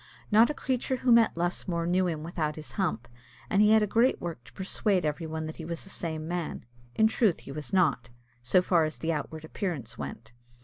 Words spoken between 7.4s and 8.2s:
he was not,